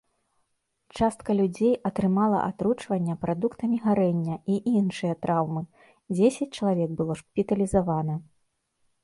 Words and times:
Частка 0.99 1.31
людзей 1.39 1.75
атрымала 1.89 2.39
атручвання 2.47 3.15
прадуктамі 3.25 3.77
гарэння 3.85 4.35
і 4.55 4.57
іншыя 4.81 5.13
траўмы, 5.27 5.63
дзесяць 6.17 6.51
чалавек 6.57 6.89
было 7.03 7.13
шпіталізавана. 7.23 8.15